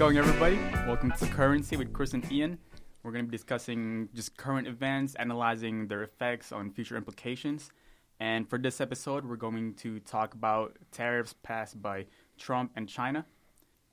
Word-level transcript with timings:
going, 0.00 0.16
everybody? 0.16 0.56
Welcome 0.86 1.10
to 1.18 1.26
Currnci 1.26 1.76
with 1.76 1.92
Chris 1.92 2.14
and 2.14 2.24
Ian. 2.32 2.56
We're 3.02 3.12
going 3.12 3.26
to 3.26 3.30
be 3.30 3.36
discussing 3.36 4.08
just 4.14 4.34
current 4.34 4.66
events, 4.66 5.14
analyzing 5.16 5.88
their 5.88 6.02
effects 6.02 6.52
on 6.52 6.70
future 6.70 6.96
implications. 6.96 7.70
And 8.18 8.48
for 8.48 8.56
this 8.56 8.80
episode, 8.80 9.26
we're 9.26 9.36
going 9.36 9.74
to 9.74 10.00
talk 10.00 10.32
about 10.32 10.78
tariffs 10.90 11.34
passed 11.42 11.82
by 11.82 12.06
Trump 12.38 12.72
and 12.76 12.88
China. 12.88 13.26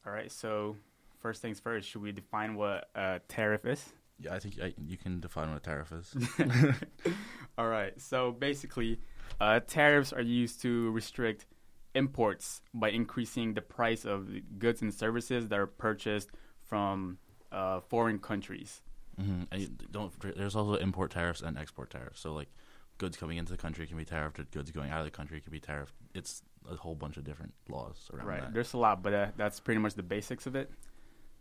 All 0.06 0.14
right, 0.14 0.32
so 0.32 0.78
first 1.20 1.42
things 1.42 1.60
first, 1.60 1.90
should 1.90 2.02
we 2.02 2.14
define 2.14 2.56
what 2.56 2.88
a 2.96 3.20
tariff 3.28 3.66
is? 3.66 3.92
Yeah, 4.18 4.34
I 4.34 4.40
think 4.40 4.62
I, 4.64 4.74
you 4.78 4.96
can 4.96 5.20
define 5.20 5.50
what 5.50 5.58
a 5.58 5.60
tariff 5.60 5.92
is. 5.92 6.16
All 7.58 7.68
right, 7.68 8.00
so 8.00 8.32
basically, 8.32 9.02
uh, 9.42 9.60
tariffs 9.68 10.14
are 10.14 10.22
used 10.22 10.62
to 10.62 10.90
restrict 10.92 11.48
imports 11.98 12.62
by 12.74 12.90
increasing 12.90 13.54
the 13.54 13.62
price 13.62 14.06
of 14.06 14.30
goods 14.60 14.82
and 14.82 14.94
services 14.94 15.48
that 15.50 15.60
are 15.60 15.68
purchased 15.68 16.30
from 16.70 17.18
uh, 17.52 17.80
foreign 17.92 18.20
countries. 18.20 18.82
hmm 19.20 19.44
And 19.52 19.84
don't 19.92 20.12
there's 20.40 20.56
also 20.56 20.76
import 20.88 21.12
tariffs 21.12 21.42
and 21.42 21.58
export 21.58 21.90
tariffs. 21.90 22.20
So 22.20 22.34
like 22.34 22.50
goods 22.98 23.18
coming 23.18 23.38
into 23.38 23.52
the 23.52 23.58
country 23.66 23.86
can 23.88 23.98
be 23.98 24.06
tariffed, 24.06 24.52
goods 24.52 24.72
going 24.72 24.92
out 24.92 25.00
of 25.00 25.06
the 25.06 25.18
country 25.20 25.40
can 25.42 25.52
be 25.52 25.60
tariffed. 25.60 25.96
It's 26.14 26.44
a 26.70 26.76
whole 26.76 26.96
bunch 26.96 27.18
of 27.18 27.24
different 27.24 27.54
laws 27.70 28.10
around 28.14 28.28
Right. 28.28 28.42
that. 28.42 28.54
There's 28.54 28.74
a 28.74 28.78
lot, 28.78 29.02
but 29.02 29.14
uh, 29.14 29.28
that's 29.38 29.60
pretty 29.60 29.80
much 29.80 29.94
the 29.94 30.04
basics 30.04 30.46
of 30.48 30.56
it. 30.56 30.70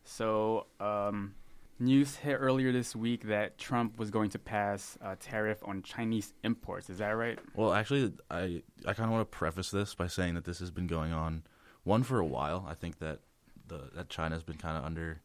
So, 0.05 0.67
um, 0.81 1.35
news 1.79 2.17
hit 2.17 2.35
earlier 2.35 2.73
this 2.73 2.97
week 2.97 3.29
that 3.29 3.59
Trump 3.59 3.99
was 3.99 4.11
going 4.11 4.31
to 4.31 4.39
pass 4.39 4.97
a 5.01 5.17
tariff 5.17 5.59
on 5.65 5.83
Chinese 5.83 6.35
imports. 6.43 6.91
Is 6.91 6.99
that 6.99 7.11
right? 7.11 7.39
Well, 7.55 7.73
actually, 7.73 8.13
I 8.31 8.63
I 8.87 8.95
kind 8.95 9.07
of 9.07 9.11
want 9.11 9.31
to 9.31 9.37
preface 9.37 9.71
this 9.71 9.95
by 9.95 10.07
saying 10.07 10.35
that 10.35 10.45
this 10.45 10.59
has 10.59 10.71
been 10.71 10.87
going 10.87 11.13
on 11.13 11.43
one 11.85 12.03
for 12.03 12.19
a 12.19 12.27
while. 12.27 12.67
I 12.69 12.75
think 12.75 12.99
that 12.99 13.21
the 13.67 13.91
that 13.95 14.09
China's 14.09 14.43
been 14.43 14.57
kind 14.57 14.77
of 14.77 14.85
under 14.85 15.23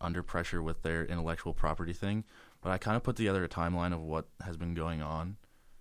under 0.00 0.22
pressure 0.22 0.62
with 0.62 0.82
their 0.82 1.04
intellectual 1.04 1.54
property 1.54 1.92
thing, 1.92 2.24
but 2.60 2.70
I 2.70 2.78
kind 2.78 2.96
of 2.96 3.02
put 3.02 3.16
together 3.16 3.44
a 3.44 3.48
timeline 3.48 3.92
of 3.92 4.00
what 4.00 4.26
has 4.44 4.56
been 4.56 4.74
going 4.74 5.02
on 5.02 5.36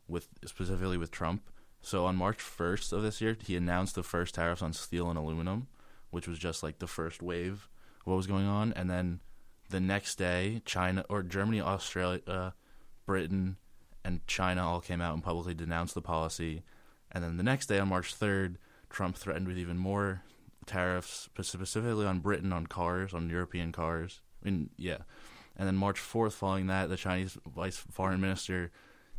with 0.08 0.28
specifically 0.46 0.98
with 0.98 1.12
Trump. 1.12 1.50
So 1.82 2.06
on 2.06 2.16
March 2.16 2.38
1st 2.38 2.94
of 2.94 3.04
this 3.04 3.20
year, 3.20 3.36
he 3.46 3.58
announced 3.58 3.96
the 3.96 4.04
first 4.04 4.36
tariffs 4.36 4.62
on 4.62 4.72
steel 4.72 5.10
and 5.10 5.20
aluminum, 5.20 5.68
which 6.12 6.30
was 6.30 6.40
just 6.40 6.64
like 6.64 6.80
the 6.80 6.88
first 6.88 7.22
wave 7.22 7.68
of 8.02 8.08
what 8.08 8.16
was 8.16 8.28
going 8.28 8.46
on, 8.46 8.72
and 8.74 8.90
then 8.90 9.20
the 9.74 9.80
next 9.80 10.16
day, 10.20 10.62
China 10.66 11.04
or 11.10 11.24
Germany, 11.24 11.60
Australia, 11.60 12.22
uh, 12.28 12.52
Britain, 13.08 13.58
and 14.06 14.26
China 14.28 14.70
all 14.70 14.80
came 14.80 15.02
out 15.02 15.16
and 15.16 15.24
publicly 15.24 15.56
denounced 15.56 15.96
the 15.96 16.02
policy. 16.02 16.62
And 17.12 17.24
then 17.24 17.38
the 17.38 17.44
next 17.44 17.66
day, 17.66 17.80
on 17.80 17.90
March 17.90 18.18
3rd, 18.18 18.58
Trump 18.92 19.18
threatened 19.18 19.48
with 19.48 19.58
even 19.58 19.78
more 19.78 20.22
tariffs, 20.68 21.28
specifically 21.42 22.06
on 22.06 22.20
Britain 22.20 22.54
on 22.54 22.68
cars, 22.68 23.16
on 23.16 23.32
European 23.32 23.72
cars. 23.72 24.22
I 24.44 24.50
mean, 24.50 24.70
yeah. 24.78 25.00
And 25.58 25.68
then 25.68 25.76
March 25.76 26.00
4th, 26.00 26.34
following 26.34 26.68
that, 26.68 26.90
the 26.90 26.96
Chinese 26.96 27.36
vice 27.56 27.78
foreign 27.78 28.22
minister 28.22 28.70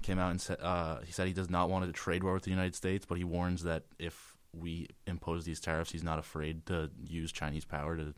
came 0.02 0.20
out 0.20 0.30
and 0.30 0.40
said 0.40 0.58
uh, 0.60 1.00
he 1.00 1.10
said 1.10 1.26
he 1.26 1.32
does 1.32 1.50
not 1.50 1.68
want 1.68 1.88
a 1.88 1.92
trade 1.92 2.22
war 2.22 2.34
with 2.34 2.44
the 2.44 2.50
United 2.50 2.76
States, 2.76 3.04
but 3.04 3.18
he 3.18 3.24
warns 3.24 3.64
that 3.64 3.82
if 3.98 4.36
we 4.52 4.86
impose 5.08 5.44
these 5.44 5.60
tariffs, 5.60 5.90
he's 5.90 6.04
not 6.04 6.20
afraid 6.20 6.64
to 6.66 6.90
use 7.04 7.32
Chinese 7.32 7.64
power 7.64 7.96
to 7.96 8.14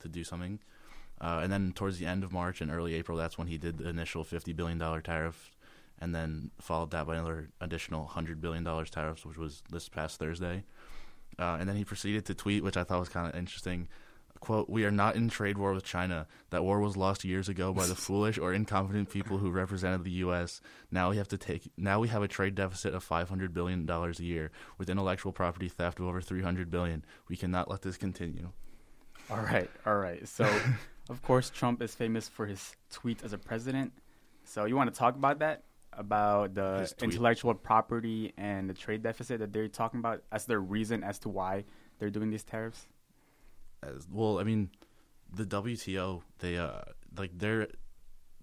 to 0.00 0.08
do 0.08 0.24
something. 0.24 0.60
Uh, 1.20 1.40
and 1.42 1.52
then 1.52 1.72
towards 1.72 1.98
the 1.98 2.06
end 2.06 2.24
of 2.24 2.32
March 2.32 2.60
and 2.60 2.70
early 2.70 2.94
April, 2.94 3.16
that's 3.16 3.38
when 3.38 3.46
he 3.46 3.56
did 3.58 3.78
the 3.78 3.88
initial 3.88 4.24
fifty 4.24 4.52
billion 4.52 4.78
dollar 4.78 5.00
tariff, 5.00 5.52
and 6.00 6.14
then 6.14 6.50
followed 6.60 6.90
that 6.90 7.06
by 7.06 7.14
another 7.16 7.50
additional 7.60 8.06
hundred 8.06 8.40
billion 8.40 8.64
dollars 8.64 8.90
tariffs, 8.90 9.24
which 9.24 9.38
was 9.38 9.62
this 9.70 9.88
past 9.88 10.18
Thursday. 10.18 10.64
Uh, 11.38 11.56
and 11.58 11.68
then 11.68 11.76
he 11.76 11.84
proceeded 11.84 12.24
to 12.26 12.34
tweet, 12.34 12.62
which 12.62 12.76
I 12.76 12.84
thought 12.84 13.00
was 13.00 13.08
kind 13.08 13.28
of 13.28 13.34
interesting. 13.34 13.88
"Quote: 14.40 14.68
We 14.68 14.84
are 14.84 14.90
not 14.90 15.16
in 15.16 15.28
trade 15.28 15.56
war 15.56 15.72
with 15.72 15.84
China. 15.84 16.26
That 16.50 16.64
war 16.64 16.80
was 16.80 16.96
lost 16.96 17.24
years 17.24 17.48
ago 17.48 17.72
by 17.72 17.86
the 17.86 17.94
foolish 18.06 18.38
or 18.38 18.52
incompetent 18.52 19.08
people 19.10 19.38
who 19.38 19.50
represented 19.50 20.04
the 20.04 20.10
U.S. 20.26 20.60
Now 20.90 21.10
we 21.10 21.16
have 21.16 21.28
to 21.28 21.38
take. 21.38 21.70
Now 21.76 22.00
we 22.00 22.08
have 22.08 22.22
a 22.22 22.28
trade 22.28 22.54
deficit 22.54 22.94
of 22.94 23.02
five 23.02 23.28
hundred 23.28 23.54
billion 23.54 23.86
dollars 23.86 24.18
a 24.20 24.24
year, 24.24 24.50
with 24.78 24.90
intellectual 24.90 25.32
property 25.32 25.68
theft 25.68 25.98
of 26.00 26.06
over 26.06 26.20
three 26.20 26.42
hundred 26.42 26.70
billion. 26.70 27.04
We 27.28 27.36
cannot 27.36 27.70
let 27.70 27.82
this 27.82 27.96
continue." 27.96 28.50
All 29.30 29.38
right, 29.38 29.70
all 29.86 29.96
right. 29.96 30.26
So, 30.28 30.44
of 31.10 31.22
course, 31.22 31.50
Trump 31.50 31.82
is 31.82 31.94
famous 31.94 32.28
for 32.28 32.46
his 32.46 32.74
tweets 32.92 33.24
as 33.24 33.32
a 33.32 33.38
president. 33.38 33.92
So, 34.44 34.64
you 34.64 34.76
want 34.76 34.92
to 34.92 34.98
talk 34.98 35.14
about 35.16 35.38
that? 35.40 35.64
About 35.96 36.54
the 36.54 36.92
intellectual 37.02 37.54
property 37.54 38.32
and 38.36 38.68
the 38.68 38.74
trade 38.74 39.02
deficit 39.04 39.38
that 39.38 39.52
they're 39.52 39.68
talking 39.68 40.00
about 40.00 40.22
as 40.32 40.44
their 40.46 40.58
reason 40.60 41.04
as 41.04 41.20
to 41.20 41.28
why 41.28 41.64
they're 41.98 42.10
doing 42.10 42.30
these 42.30 42.42
tariffs? 42.44 42.88
as 43.82 44.08
well 44.10 44.38
i 44.40 44.42
mean 44.44 44.70
the 45.36 45.44
wto 45.44 46.22
they 46.38 46.56
uh 46.56 46.80
like 47.18 47.30
they're 47.36 47.68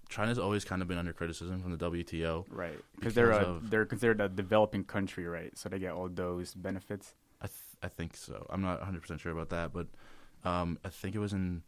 china's 0.08 0.38
always 0.38 0.64
kind 0.64 0.80
of 0.82 0.86
been 0.86 0.98
under 0.98 1.12
criticism 1.12 1.60
from 1.60 1.76
the 1.76 1.76
wto 1.90 2.44
Right, 2.48 2.78
because 2.94 3.12
they're 3.14 3.32
a, 3.32 3.38
of- 3.38 3.68
they're 3.68 3.84
considered 3.84 4.20
a 4.20 4.28
developing 4.28 4.84
country, 4.84 5.26
right? 5.26 5.50
So 5.58 5.68
they 5.68 5.80
get 5.80 5.92
all 5.94 6.08
those 6.08 6.54
benefits. 6.54 7.14
i 7.40 7.46
th- 7.48 7.56
i 7.82 7.88
think 7.88 8.16
so 8.16 8.46
i'm 8.50 8.62
not 8.62 8.80
100% 8.80 9.18
sure 9.18 9.32
about 9.32 9.48
that 9.50 9.72
but 9.72 9.88
um 10.48 10.78
i 10.84 10.88
think 10.88 11.16
it 11.16 11.18
was 11.18 11.32
in 11.32 11.62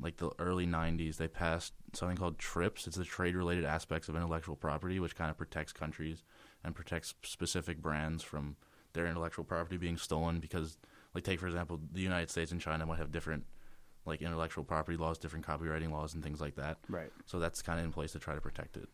like 0.00 0.16
the 0.16 0.30
early 0.38 0.66
90s 0.66 1.16
they 1.16 1.28
passed 1.28 1.72
something 1.92 2.16
called 2.16 2.38
TRIPS 2.38 2.86
it's 2.86 2.96
the 2.96 3.04
trade 3.04 3.36
related 3.36 3.64
aspects 3.64 4.08
of 4.08 4.16
intellectual 4.16 4.56
property 4.56 4.98
which 5.00 5.16
kind 5.16 5.30
of 5.30 5.36
protects 5.36 5.72
countries 5.72 6.24
and 6.64 6.74
protects 6.74 7.14
specific 7.22 7.80
brands 7.80 8.22
from 8.22 8.56
their 8.92 9.06
intellectual 9.06 9.44
property 9.44 9.76
being 9.76 9.96
stolen 9.96 10.40
because 10.40 10.78
like 11.14 11.24
take 11.24 11.40
for 11.40 11.46
example 11.46 11.80
the 11.92 12.00
united 12.00 12.30
states 12.30 12.52
and 12.52 12.60
china 12.60 12.86
might 12.86 12.98
have 12.98 13.12
different 13.12 13.44
like 14.06 14.22
intellectual 14.22 14.64
property 14.64 14.96
laws 14.96 15.18
different 15.18 15.46
copywriting 15.46 15.90
laws 15.92 16.14
and 16.14 16.22
things 16.22 16.40
like 16.40 16.56
that 16.56 16.78
Right. 16.88 17.10
So 17.26 17.38
that's 17.38 17.62
kind 17.62 17.78
of 17.78 17.84
in 17.84 17.92
place 17.92 18.12
to 18.12 18.18
try 18.18 18.34
to 18.34 18.40
protect 18.40 18.76
it. 18.76 18.88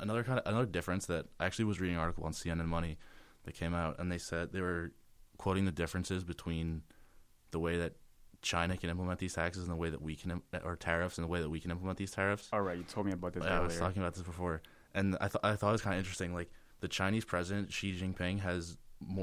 Another 0.00 0.24
kind 0.24 0.38
of 0.40 0.46
another 0.46 0.66
difference 0.66 1.06
that 1.06 1.26
I 1.38 1.46
actually 1.46 1.66
was 1.66 1.80
reading 1.80 1.96
an 1.96 2.02
article 2.02 2.24
on 2.24 2.32
CNN 2.32 2.66
Money 2.66 2.98
that 3.44 3.54
came 3.54 3.74
out, 3.74 3.98
and 4.00 4.10
they 4.10 4.18
said 4.18 4.52
they 4.52 4.60
were 4.60 4.92
quoting 5.38 5.64
the 5.64 5.72
differences 5.72 6.24
between 6.24 6.82
the 7.52 7.60
way 7.60 7.76
that 7.76 7.92
China 8.42 8.76
can 8.76 8.90
implement 8.90 9.20
these 9.20 9.34
taxes 9.34 9.64
in 9.64 9.70
the 9.70 9.76
way 9.76 9.88
that 9.88 10.02
we 10.02 10.16
can 10.16 10.42
or 10.64 10.76
tariffs 10.76 11.16
in 11.16 11.22
the 11.22 11.28
way 11.28 11.40
that 11.40 11.48
we 11.48 11.60
can 11.60 11.70
implement 11.70 11.96
these 11.96 12.10
tariffs. 12.10 12.48
All 12.52 12.60
right, 12.60 12.76
you 12.76 12.82
told 12.82 13.06
me 13.06 13.12
about 13.12 13.32
this 13.32 13.44
I 13.44 13.60
was 13.60 13.78
talking 13.78 14.02
about 14.02 14.14
this 14.14 14.24
before, 14.24 14.62
and 14.94 15.16
I 15.20 15.28
thought 15.28 15.44
I 15.44 15.54
thought 15.54 15.68
it 15.68 15.72
was 15.72 15.82
kind 15.82 15.94
of 15.94 15.98
interesting. 15.98 16.34
Like 16.34 16.50
the 16.80 16.88
Chinese 16.88 17.24
president 17.24 17.72
Xi 17.72 17.96
Jinping 17.96 18.40
has 18.40 18.76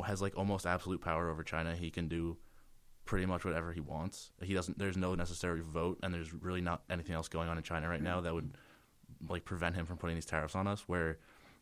has 0.05 0.21
like 0.21 0.37
almost 0.37 0.65
absolute 0.65 1.01
power 1.01 1.29
over 1.29 1.43
China. 1.43 1.75
He 1.75 1.91
can 1.91 2.07
do 2.07 2.37
pretty 3.05 3.25
much 3.25 3.43
whatever 3.43 3.73
he 3.73 3.81
wants. 3.81 4.31
He 4.41 4.53
doesn't. 4.53 4.79
There's 4.79 4.97
no 4.97 5.15
necessary 5.15 5.61
vote, 5.61 5.99
and 6.01 6.13
there's 6.13 6.33
really 6.33 6.61
not 6.61 6.83
anything 6.89 7.15
else 7.15 7.27
going 7.27 7.49
on 7.49 7.57
in 7.57 7.63
China 7.63 7.89
right 7.89 8.01
now 8.01 8.21
that 8.21 8.33
would 8.33 8.55
like 9.27 9.43
prevent 9.43 9.75
him 9.75 9.85
from 9.85 9.97
putting 9.97 10.15
these 10.15 10.25
tariffs 10.25 10.55
on 10.55 10.67
us. 10.67 10.83
Where 10.87 11.19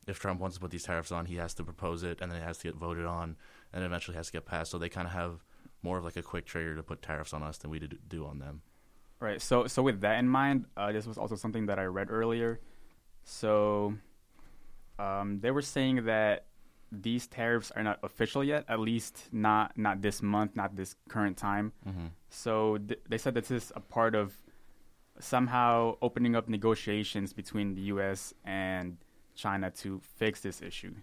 if 0.07 0.19
Trump 0.19 0.39
wants 0.39 0.57
to 0.57 0.61
put 0.61 0.71
these 0.71 0.83
tariffs 0.83 1.11
on, 1.11 1.25
he 1.25 1.35
has 1.37 1.53
to 1.55 1.63
propose 1.63 2.03
it, 2.03 2.19
and 2.21 2.31
then 2.31 2.39
it 2.39 2.43
has 2.43 2.59
to 2.59 2.67
get 2.67 2.75
voted 2.75 3.05
on, 3.05 3.35
and 3.73 3.83
eventually 3.83 4.15
has 4.15 4.27
to 4.27 4.33
get 4.33 4.45
passed. 4.45 4.71
So 4.71 4.77
they 4.77 4.89
kind 4.89 5.07
of 5.07 5.13
have 5.13 5.43
more 5.83 5.97
of 5.97 6.03
like 6.03 6.17
a 6.17 6.21
quick 6.21 6.45
trigger 6.45 6.75
to 6.75 6.83
put 6.83 7.01
tariffs 7.01 7.33
on 7.33 7.43
us 7.43 7.57
than 7.57 7.69
we 7.69 7.79
do- 7.79 7.97
do 8.07 8.25
on 8.25 8.39
them. 8.39 8.61
Right. 9.19 9.41
So, 9.41 9.67
so 9.67 9.81
with 9.81 10.01
that 10.01 10.19
in 10.19 10.27
mind, 10.27 10.65
uh, 10.75 10.91
this 10.91 11.07
was 11.07 11.17
also 11.17 11.35
something 11.35 11.65
that 11.67 11.79
I 11.79 11.85
read 11.85 12.09
earlier. 12.11 12.59
So, 13.23 13.95
um, 14.99 15.39
they 15.39 15.51
were 15.51 15.61
saying 15.61 16.05
that 16.05 16.45
these 16.91 17.27
tariffs 17.27 17.71
are 17.71 17.83
not 17.83 17.99
official 18.03 18.43
yet. 18.43 18.63
At 18.67 18.79
least 18.79 19.27
not 19.31 19.77
not 19.77 20.01
this 20.01 20.21
month, 20.21 20.55
not 20.55 20.75
this 20.75 20.95
current 21.09 21.35
time. 21.37 21.73
Mm-hmm. 21.87 22.07
So 22.29 22.77
th- 22.77 23.01
they 23.09 23.17
said 23.17 23.33
that 23.33 23.45
this 23.45 23.65
is 23.65 23.71
a 23.75 23.81
part 23.81 24.15
of 24.15 24.41
somehow 25.19 25.97
opening 26.01 26.35
up 26.35 26.47
negotiations 26.47 27.33
between 27.33 27.75
the 27.75 27.81
U.S. 27.93 28.33
and 28.45 28.97
China 29.35 29.71
to 29.71 29.99
fix 29.99 30.41
this 30.41 30.61
issue. 30.61 30.93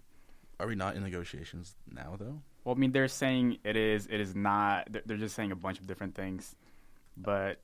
Are 0.59 0.67
we 0.67 0.75
not 0.75 0.95
in 0.95 1.03
negotiations 1.03 1.75
now 1.91 2.15
though? 2.17 2.41
Well, 2.65 2.75
I 2.75 2.79
mean, 2.79 2.91
they're 2.91 3.07
saying 3.07 3.59
it 3.63 3.77
is. 3.77 4.07
It 4.07 4.19
is 4.19 4.35
not. 4.35 4.89
They're, 5.05 5.17
just 5.17 5.35
saying 5.35 5.51
a 5.51 5.55
bunch 5.55 5.79
of 5.79 5.85
different 5.85 6.15
things, 6.15 6.55
but 7.15 7.61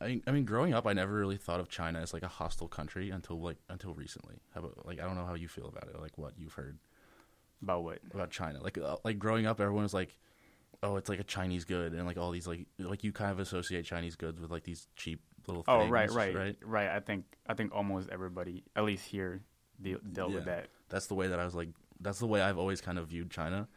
I 0.00 0.08
mean, 0.08 0.22
I 0.26 0.32
mean, 0.32 0.44
growing 0.44 0.74
up, 0.74 0.88
I 0.88 0.92
never 0.92 1.14
really 1.14 1.36
thought 1.36 1.60
of 1.60 1.68
China 1.68 2.00
as 2.00 2.12
like 2.12 2.24
a 2.24 2.28
hostile 2.28 2.66
country 2.66 3.10
until 3.10 3.40
like 3.40 3.58
until 3.68 3.94
recently. 3.94 4.40
How 4.52 4.60
about 4.60 4.84
like 4.84 5.00
I 5.00 5.04
don't 5.04 5.14
know 5.14 5.24
how 5.24 5.34
you 5.34 5.46
feel 5.46 5.68
about 5.68 5.84
it, 5.84 6.00
like 6.00 6.18
what 6.18 6.34
you've 6.36 6.54
heard 6.54 6.78
about 7.62 7.84
what? 7.84 7.98
about 8.12 8.30
China. 8.30 8.60
Like 8.60 8.76
uh, 8.76 8.96
like 9.04 9.20
growing 9.20 9.46
up, 9.46 9.60
everyone 9.60 9.84
was 9.84 9.94
like, 9.94 10.18
oh, 10.82 10.96
it's 10.96 11.08
like 11.08 11.20
a 11.20 11.24
Chinese 11.24 11.64
good, 11.64 11.92
and 11.92 12.04
like 12.04 12.18
all 12.18 12.32
these 12.32 12.48
like 12.48 12.66
like 12.80 13.04
you 13.04 13.12
kind 13.12 13.30
of 13.30 13.38
associate 13.38 13.84
Chinese 13.84 14.16
goods 14.16 14.40
with 14.40 14.50
like 14.50 14.64
these 14.64 14.88
cheap 14.96 15.20
little. 15.46 15.62
Things. 15.62 15.76
Oh, 15.76 15.80
things, 15.82 15.92
right, 15.92 16.12
right, 16.12 16.34
right. 16.34 16.56
right, 16.64 16.88
I 16.88 16.98
think 16.98 17.24
I 17.46 17.54
think 17.54 17.72
almost 17.72 18.08
everybody, 18.10 18.64
at 18.74 18.82
least 18.82 19.04
here, 19.04 19.42
deal, 19.80 19.98
dealt 20.12 20.32
with 20.32 20.46
that. 20.46 20.68
That's 20.88 21.06
the 21.06 21.14
way 21.14 21.28
that 21.28 21.38
I 21.38 21.44
was 21.44 21.54
like. 21.54 21.68
That's 22.00 22.18
the 22.18 22.26
way 22.26 22.40
I've 22.40 22.56
always 22.56 22.80
kind 22.80 22.98
of 22.98 23.08
viewed 23.08 23.30
China, 23.30 23.68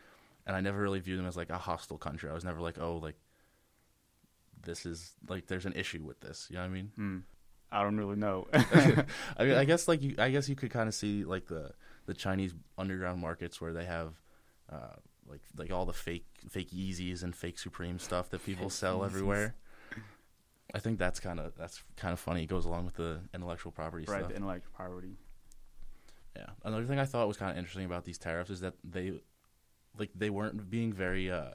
and 0.46 0.56
I 0.56 0.62
never 0.62 0.82
really 0.82 1.00
viewed 1.00 1.20
them 1.20 1.28
as 1.28 1.38
like 1.38 1.50
a 1.50 1.58
hostile 1.58 1.98
country. 1.98 2.30
I 2.30 2.34
was 2.34 2.44
never 2.44 2.60
like, 2.60 2.80
oh, 2.80 2.98
like 2.98 3.16
this 4.66 4.86
is 4.86 5.14
like 5.28 5.48
there's 5.48 5.66
an 5.66 5.74
issue 5.74 6.04
with 6.04 6.20
this. 6.20 6.48
You 6.50 6.58
know 6.58 6.64
what 6.64 6.68
I 6.68 6.74
mean? 6.74 6.92
Hmm. 6.96 7.18
I 7.72 7.82
don't 7.82 7.98
really 7.98 8.16
know. 8.16 8.48
I 8.54 9.06
mean, 9.40 9.56
I 9.56 9.66
guess 9.66 9.88
like 9.88 10.02
you, 10.02 10.16
I 10.20 10.30
guess 10.30 10.48
you 10.48 10.56
could 10.56 10.72
kind 10.72 10.88
of 10.88 10.94
see 10.94 11.24
like 11.24 11.48
the 11.48 11.72
the 12.06 12.14
Chinese 12.14 12.54
underground 12.78 13.20
markets 13.20 13.60
where 13.60 13.74
they 13.74 13.86
have 13.86 14.14
uh, 14.72 14.96
like 15.28 15.42
like 15.58 15.72
all 15.72 15.86
the 15.86 15.94
fake 15.94 16.26
fake 16.50 16.72
Yeezys 16.72 17.24
and 17.24 17.36
fake 17.36 17.58
Supreme 17.58 18.00
stuff 18.00 18.30
that 18.30 18.46
people 18.46 18.70
sell 18.70 19.04
everywhere. 19.04 19.56
I 20.76 20.80
think 20.80 20.98
that's 21.00 21.20
kind 21.20 21.40
of 21.40 21.56
that's 21.58 21.84
kind 21.98 22.14
of 22.14 22.20
funny. 22.20 22.44
It 22.44 22.48
goes 22.48 22.66
along 22.66 22.86
with 22.86 22.96
the 22.96 23.22
intellectual 23.34 23.72
property 23.72 24.06
right, 24.08 24.20
stuff. 24.20 24.30
the 24.30 24.36
intellectual 24.36 24.72
property. 24.76 25.18
Yeah. 26.36 26.48
Another 26.64 26.86
thing 26.86 27.00
I 27.00 27.06
thought 27.06 27.28
was 27.28 27.38
kind 27.38 27.52
of 27.52 27.58
interesting 27.58 27.86
about 27.86 28.06
these 28.06 28.18
tariffs 28.18 28.50
is 28.50 28.62
that 28.62 28.74
they, 28.84 29.14
like, 29.98 30.12
they 30.16 30.30
weren't 30.30 30.70
being 30.70 30.94
very, 30.94 31.32
uh, 31.32 31.52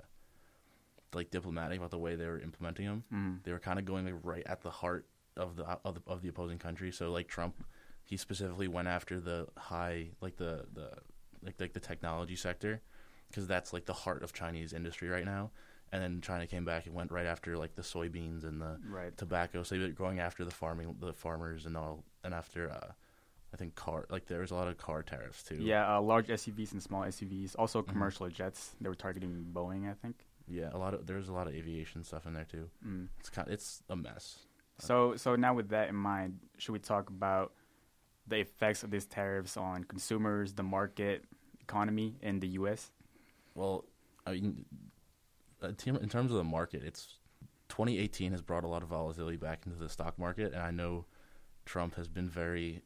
like 1.14 1.31
diplomatic 1.31 1.79
about 1.79 1.90
the 1.90 1.99
way 1.99 2.14
they 2.17 2.26
were 2.26 2.38
implementing 2.38 2.87
them. 2.87 3.05
Mm. 3.12 3.43
They 3.43 3.52
were 3.52 3.58
kind 3.58 3.79
of 3.79 3.85
going 3.85 4.05
like, 4.05 4.14
right 4.23 4.43
at 4.46 4.61
the 4.62 4.70
heart 4.70 5.06
of 5.37 5.56
the 5.56 5.64
of 5.85 5.94
the, 5.94 6.02
of 6.06 6.20
the 6.23 6.29
opposing 6.29 6.58
country. 6.58 6.93
So 6.93 7.11
like 7.11 7.29
Trump, 7.29 7.64
he 8.05 8.17
specifically 8.17 8.69
went 8.69 8.88
after 8.88 9.19
the 9.20 9.46
high, 9.56 10.08
like 10.20 10.37
the 10.37 10.67
the 10.75 10.90
like 11.43 11.55
like 11.58 11.73
the 11.73 11.81
technology 11.81 12.37
sector, 12.37 12.82
because 13.31 13.46
that's 13.46 13.73
like 13.73 13.87
the 13.87 13.93
heart 13.94 14.23
of 14.23 14.32
Chinese 14.32 14.73
industry 14.73 15.08
right 15.08 15.25
now. 15.25 15.50
And 15.91 16.02
then 16.02 16.20
China 16.20 16.46
came 16.46 16.67
back 16.67 16.84
and 16.84 16.94
went 16.94 17.11
right 17.11 17.25
after 17.26 17.56
like 17.56 17.75
the 17.75 17.82
soybeans 17.82 18.44
and 18.44 18.61
the 18.61 18.79
Right. 18.87 19.17
tobacco. 19.17 19.62
So 19.62 19.76
they 19.76 19.81
were 19.81 19.88
going 19.88 20.20
after 20.20 20.44
the 20.44 20.50
farming, 20.50 20.96
the 21.00 21.14
farmers, 21.14 21.64
and 21.64 21.75
all, 21.75 22.05
and 22.23 22.34
after 22.34 22.70
uh, 22.70 22.93
I 23.52 23.56
think 23.56 23.74
car, 23.74 24.06
like 24.10 24.26
there 24.26 24.40
was 24.40 24.50
a 24.50 24.54
lot 24.54 24.68
of 24.68 24.76
car 24.76 25.02
tariffs 25.02 25.42
too. 25.42 25.56
Yeah, 25.56 25.96
uh, 25.96 26.00
large 26.02 26.28
SUVs 26.28 26.72
and 26.72 26.82
small 26.82 27.02
SUVs. 27.04 27.54
Also, 27.58 27.82
Mhm. 27.82 27.88
commercial 27.88 28.28
jets. 28.28 28.74
They 28.80 28.88
were 28.88 28.94
targeting 28.94 29.50
Boeing, 29.52 29.88
I 29.90 29.94
think. 29.94 30.24
yeah, 30.46 30.70
a 30.72 30.78
lot 30.78 30.94
of 30.94 31.06
there's 31.06 31.28
a 31.28 31.32
lot 31.32 31.46
of 31.46 31.54
aviation 31.54 32.02
stuff 32.04 32.26
in 32.26 32.32
there 32.34 32.44
too. 32.44 32.70
Mm. 32.84 33.08
It's 33.20 33.30
kind, 33.30 33.48
it's 33.48 33.82
a 33.88 33.96
mess. 33.96 34.46
So, 34.78 35.16
so 35.16 35.34
now 35.36 35.54
with 35.54 35.70
that 35.70 35.88
in 35.88 35.94
mind, 35.96 36.38
should 36.58 36.72
we 36.72 36.78
talk 36.78 37.08
about 37.10 37.52
the 38.26 38.36
effects 38.40 38.82
of 38.84 38.90
these 38.90 39.06
tariffs 39.06 39.56
on 39.56 39.84
consumers, 39.84 40.54
the 40.54 40.62
market, 40.62 41.24
economy 41.60 42.16
in 42.22 42.40
the 42.40 42.48
U.S.? 42.60 42.92
Well, 43.54 43.84
I 44.26 44.32
mean, 44.34 44.64
uh, 45.62 45.68
in 45.68 46.08
terms 46.08 46.30
of 46.30 46.36
the 46.38 46.44
market, 46.44 46.82
it's 46.84 47.18
2018 47.70 48.30
has 48.32 48.40
brought 48.42 48.62
a 48.64 48.68
lot 48.68 48.82
of 48.82 48.88
volatility 48.90 49.36
back 49.36 49.66
into 49.66 49.78
the 49.78 49.88
stock 49.88 50.18
market, 50.18 50.52
and 50.52 50.62
I 50.62 50.70
know 50.70 51.06
Trump 51.66 51.96
has 51.96 52.08
been 52.08 52.28
very 52.28 52.82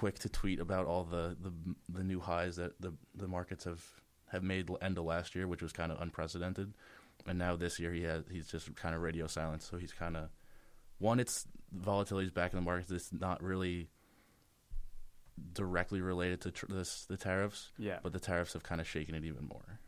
quick 0.00 0.18
to 0.18 0.28
tweet 0.30 0.60
about 0.60 0.86
all 0.86 1.04
the 1.04 1.36
the, 1.40 1.52
the 1.98 2.02
new 2.04 2.20
highs 2.20 2.56
that 2.56 2.72
the 2.80 2.92
the 3.14 3.28
markets 3.28 3.64
have 3.64 3.82
have 4.32 4.42
made 4.42 4.70
end 4.80 4.96
of 4.98 5.04
last 5.04 5.34
year, 5.34 5.46
which 5.46 5.62
was 5.62 5.72
kind 5.72 5.92
of 5.92 6.00
unprecedented, 6.00 6.72
and 7.26 7.38
now 7.38 7.54
this 7.56 7.78
year 7.78 7.92
he 7.92 8.02
has 8.04 8.24
he's 8.30 8.48
just 8.48 8.74
kind 8.76 8.94
of 8.94 9.02
radio 9.02 9.26
silent. 9.26 9.62
So 9.62 9.76
he's 9.76 9.92
kind 9.92 10.16
of 10.16 10.28
one, 10.98 11.20
it's 11.20 11.46
volatility 11.72 12.26
is 12.26 12.32
back 12.32 12.52
in 12.52 12.58
the 12.58 12.64
markets. 12.64 12.90
It's 12.90 13.12
not 13.12 13.42
really 13.42 13.88
directly 15.52 16.00
related 16.00 16.40
to 16.42 16.50
tr- 16.50 16.66
this 16.68 17.04
the 17.06 17.16
tariffs, 17.16 17.70
Yeah. 17.78 17.98
but 18.02 18.12
the 18.12 18.20
tariffs 18.20 18.52
have 18.54 18.62
kind 18.62 18.80
of 18.80 18.86
shaken 18.86 19.14
it 19.14 19.24
even 19.24 19.46
more. 19.46 19.78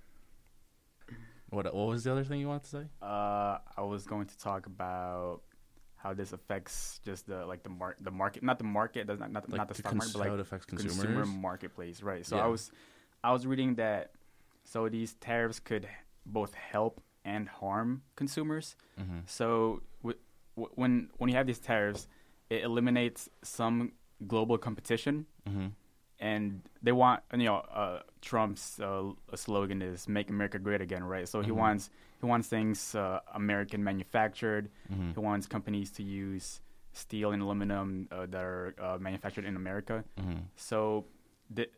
What 1.50 1.66
what 1.74 1.86
was 1.88 2.04
the 2.04 2.12
other 2.12 2.24
thing 2.24 2.40
you 2.40 2.48
wanted 2.48 2.64
to 2.64 2.68
say? 2.70 2.84
Uh, 3.02 3.58
I 3.76 3.82
was 3.82 4.06
going 4.06 4.26
to 4.26 4.38
talk 4.38 4.66
about 4.66 5.42
how 6.02 6.12
this 6.12 6.32
affects 6.32 7.00
just 7.04 7.26
the 7.26 7.46
like 7.46 7.62
the 7.62 7.68
mar- 7.70 7.96
the 8.00 8.10
market, 8.10 8.42
not 8.42 8.58
the 8.58 8.64
market, 8.64 9.06
does 9.06 9.20
not 9.20 9.30
not, 9.30 9.48
Like 9.48 9.58
not 9.58 9.68
the 9.68 9.74
the 9.74 9.78
stock 9.80 9.94
market, 9.94 10.12
but 10.14 10.18
like 10.30 10.40
affects 10.40 10.66
consumers. 10.66 10.96
consumer 10.96 11.26
marketplace, 11.26 12.02
right? 12.02 12.26
So 12.26 12.38
I 12.38 12.46
was, 12.46 12.70
I 13.22 13.32
was 13.32 13.46
reading 13.46 13.76
that, 13.76 14.10
so 14.64 14.88
these 14.88 15.14
tariffs 15.14 15.60
could 15.60 15.86
both 16.26 16.54
help 16.54 17.00
and 17.24 17.48
harm 17.48 18.02
consumers. 18.16 18.76
hmm 18.98 19.20
So 19.26 19.82
w- 20.02 20.18
w- 20.56 20.72
when 20.74 21.10
when 21.18 21.30
you 21.30 21.36
have 21.36 21.46
these 21.46 21.60
tariffs, 21.60 22.08
it 22.50 22.64
eliminates 22.64 23.28
some 23.42 23.92
global 24.26 24.58
competition, 24.58 25.26
hmm 25.46 25.68
and 26.22 26.62
they 26.86 26.92
want 26.92 27.18
you 27.34 27.44
know 27.50 27.56
uh, 27.82 28.00
Trump's 28.22 28.78
uh, 28.80 29.10
slogan 29.34 29.82
is 29.82 30.06
"Make 30.08 30.30
America 30.30 30.58
Great 30.66 30.80
Again," 30.80 31.04
right? 31.14 31.26
So 31.28 31.42
he 31.42 31.50
Mhm. 31.50 31.56
wants 31.64 31.90
he 32.20 32.26
wants 32.32 32.46
things 32.48 32.94
uh, 32.94 33.20
American 33.34 33.80
manufactured. 33.90 34.70
hmm 34.88 35.10
He 35.16 35.20
wants 35.20 35.44
companies 35.56 35.90
to 35.98 36.02
use 36.02 36.62
steel 36.92 37.32
and 37.34 37.42
aluminum 37.42 37.88
uh, 38.12 38.26
that 38.32 38.44
are 38.44 38.74
uh, 38.86 38.98
manufactured 39.08 39.44
in 39.50 39.56
America. 39.56 40.04
hmm 40.16 40.40
So 40.56 41.06
th- 41.56 41.72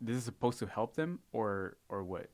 this 0.00 0.16
is 0.16 0.24
supposed 0.24 0.58
to 0.60 0.66
help 0.66 0.90
them, 1.00 1.10
or 1.32 1.76
or 1.92 2.00
what? 2.12 2.26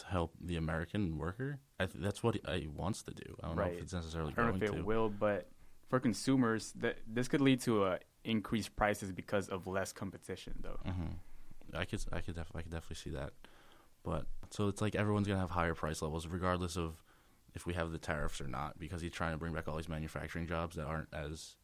To 0.00 0.04
help 0.16 0.30
the 0.40 0.56
American 0.56 1.02
worker, 1.24 1.50
I 1.80 1.86
th- 1.86 2.02
that's 2.04 2.22
what 2.22 2.34
he, 2.36 2.40
uh, 2.44 2.56
he 2.64 2.68
wants 2.68 3.02
to 3.08 3.12
do. 3.24 3.28
I 3.42 3.48
don't 3.48 3.56
know 3.56 3.64
if 3.76 3.82
it's 3.82 3.92
necessarily 4.00 4.32
I 4.32 4.36
don't 4.42 4.50
know 4.60 4.66
if 4.66 4.72
it 4.72 4.76
to. 4.76 4.84
will, 4.92 5.08
but 5.26 5.48
for 5.90 5.98
consumers, 6.00 6.72
that 6.84 6.96
this 7.16 7.28
could 7.28 7.40
lead 7.48 7.60
to 7.68 7.72
uh, 7.84 7.98
increased 8.26 8.76
prices 8.76 9.12
because 9.12 9.48
of 9.48 9.66
less 9.66 9.92
competition, 9.92 10.54
though. 10.60 10.78
hmm 10.84 11.14
I 11.74 11.84
could, 11.84 12.00
I 12.12 12.20
could, 12.20 12.36
def- 12.36 12.52
I 12.54 12.62
could 12.62 12.70
definitely 12.70 12.96
see 12.96 13.10
that. 13.10 13.32
But 14.04 14.26
so 14.50 14.68
it's 14.68 14.80
like 14.80 14.94
everyone's 14.94 15.26
gonna 15.26 15.40
have 15.40 15.50
higher 15.50 15.74
price 15.74 16.00
levels, 16.02 16.26
regardless 16.28 16.76
of 16.76 17.02
if 17.54 17.66
we 17.66 17.74
have 17.74 17.90
the 17.90 17.98
tariffs 17.98 18.40
or 18.40 18.46
not, 18.46 18.78
because 18.78 19.00
he's 19.00 19.10
trying 19.12 19.32
to 19.32 19.38
bring 19.38 19.52
back 19.52 19.66
all 19.66 19.76
these 19.76 19.88
manufacturing 19.88 20.46
jobs 20.46 20.76
that 20.76 20.84
aren't 20.86 21.08
as 21.12 21.56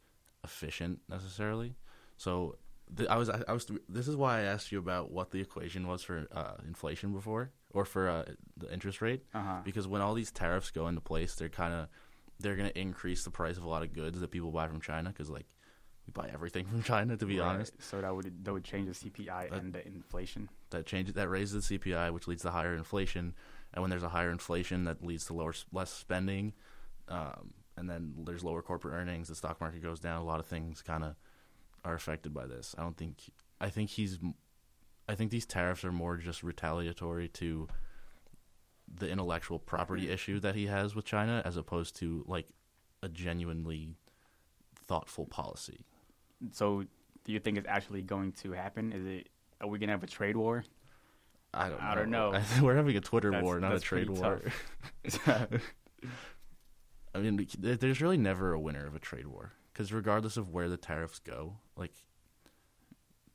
efficient 0.43 1.01
necessarily. 1.09 1.77
So 2.17 2.57
th- 2.97 3.09
I 3.09 3.17
was, 3.17 3.29
I, 3.31 3.43
I 3.47 3.53
was, 3.53 3.71
this 3.89 4.09
is 4.09 4.17
why 4.17 4.41
I 4.41 4.43
asked 4.43 4.73
you 4.73 4.79
about 4.79 5.13
what 5.13 5.31
the 5.31 5.41
equation 5.41 5.87
was 5.87 6.03
for 6.03 6.27
uh, 6.33 6.55
inflation 6.67 7.13
before, 7.13 7.53
or 7.71 7.85
for 7.85 8.09
uh, 8.09 8.25
the 8.57 8.73
interest 8.73 9.01
rate, 9.03 9.23
Uh 9.35 9.43
huh. 9.43 9.61
because 9.65 9.87
when 9.87 10.01
all 10.03 10.15
these 10.15 10.33
tariffs 10.33 10.71
go 10.71 10.89
into 10.89 11.01
place, 11.01 11.35
they're 11.37 11.49
kind 11.49 11.75
of 11.75 11.89
they're 12.41 12.57
gonna 12.57 12.73
increase 12.75 13.23
the 13.23 13.31
price 13.31 13.57
of 13.57 13.63
a 13.65 13.69
lot 13.69 13.83
of 13.85 13.93
goods 13.93 14.19
that 14.19 14.31
people 14.33 14.51
buy 14.51 14.67
from 14.67 14.81
China, 14.81 15.11
because 15.11 15.31
like 15.31 15.47
we 16.07 16.13
buy 16.13 16.31
everything 16.33 16.67
from 16.71 16.83
China, 16.83 17.17
to 17.17 17.27
be 17.27 17.41
honest. 17.41 17.75
So 17.83 18.01
that 18.01 18.15
would 18.15 18.45
that 18.45 18.53
would 18.53 18.65
change 18.65 18.89
the 18.89 19.11
CPI 19.11 19.51
That- 19.51 19.63
and 19.63 19.73
the 19.73 19.87
inflation. 19.87 20.49
that 20.71 20.87
changes 20.87 21.15
that 21.15 21.29
raises 21.29 21.69
the 21.69 21.79
CPI, 21.79 22.11
which 22.13 22.27
leads 22.29 22.43
to 22.43 22.51
higher 22.51 22.75
inflation, 22.75 23.35
and 23.75 23.83
when 23.83 23.91
there's 23.91 24.03
a 24.03 24.09
higher 24.11 24.31
inflation, 24.31 24.85
that 24.85 25.05
leads 25.05 25.25
to 25.27 25.33
lower 25.35 25.55
less 25.73 25.91
spending, 25.93 26.53
um, 27.09 27.55
and 27.77 27.89
then 27.89 28.15
there's 28.25 28.43
lower 28.45 28.63
corporate 28.63 28.95
earnings. 28.95 29.29
The 29.29 29.35
stock 29.35 29.61
market 29.61 29.83
goes 29.83 30.01
down. 30.01 30.21
A 30.21 30.25
lot 30.25 30.41
of 30.41 30.47
things 30.47 30.83
kind 30.83 31.05
of 31.05 31.15
are 31.85 31.95
affected 31.95 32.33
by 32.35 32.47
this. 32.47 32.75
I 32.79 32.83
don't 32.83 32.97
think. 32.97 33.31
I 33.61 33.69
think 33.71 33.91
he's. 33.91 34.19
I 35.09 35.15
think 35.15 35.31
these 35.31 35.47
tariffs 35.47 35.85
are 35.85 35.93
more 35.93 36.17
just 36.17 36.43
retaliatory 36.43 37.29
to 37.29 37.67
the 38.95 39.09
intellectual 39.09 39.59
property 39.59 40.11
issue 40.11 40.39
that 40.41 40.55
he 40.55 40.67
has 40.67 40.95
with 40.95 41.05
China, 41.05 41.43
as 41.45 41.57
opposed 41.57 41.97
to 41.97 42.25
like 42.29 42.47
a 43.03 43.09
genuinely 43.09 43.97
thoughtful 44.87 45.27
policy. 45.27 45.85
So 46.51 46.85
do 47.25 47.33
you 47.33 47.39
think 47.39 47.59
it's 47.59 47.69
actually 47.69 48.03
going 48.03 48.33
to 48.33 48.53
happen? 48.53 48.93
Is 48.93 49.07
it? 49.07 49.29
Are 49.61 49.69
we 49.69 49.79
gonna 49.79 49.93
have 49.93 50.03
a 50.03 50.09
trade 50.09 50.37
war? 50.37 50.65
I 51.55 51.69
don't. 51.69 51.79
Know. 51.79 51.87
I 51.87 51.95
don't 51.95 52.11
know. 52.11 52.43
We're 52.63 52.77
having 52.77 52.97
a 52.97 53.01
Twitter 53.01 53.31
That's- 53.31 53.45
war, 53.45 53.61
not 53.61 53.75
a 53.75 53.81
trade 53.81 54.11
war. 54.11 54.41
I 57.15 57.19
mean, 57.19 57.47
there's 57.59 58.01
really 58.01 58.17
never 58.17 58.55
a 58.55 58.61
winner 58.61 58.87
of 58.87 58.95
a 58.95 58.99
trade 58.99 59.27
war 59.27 59.53
because 59.73 59.93
regardless 59.93 60.37
of 60.37 60.51
where 60.51 60.69
the 60.69 60.79
tariffs 60.79 61.19
go, 61.19 61.59
like 61.77 61.93